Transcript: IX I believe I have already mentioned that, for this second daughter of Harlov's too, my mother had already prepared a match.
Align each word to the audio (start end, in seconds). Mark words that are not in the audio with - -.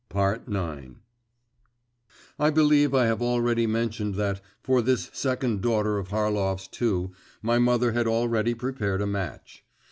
IX 0.09 0.95
I 2.39 2.49
believe 2.49 2.91
I 2.95 3.05
have 3.05 3.21
already 3.21 3.67
mentioned 3.67 4.15
that, 4.15 4.41
for 4.63 4.81
this 4.81 5.11
second 5.13 5.61
daughter 5.61 5.99
of 5.99 6.07
Harlov's 6.07 6.67
too, 6.67 7.11
my 7.43 7.59
mother 7.59 7.91
had 7.91 8.07
already 8.07 8.55
prepared 8.55 9.03
a 9.03 9.05
match. 9.05 9.63